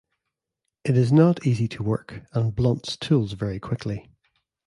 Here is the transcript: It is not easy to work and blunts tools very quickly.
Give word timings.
It 0.83 0.97
is 0.97 1.11
not 1.11 1.45
easy 1.45 1.67
to 1.67 1.83
work 1.83 2.23
and 2.33 2.55
blunts 2.55 2.97
tools 2.97 3.33
very 3.33 3.59
quickly. 3.59 4.09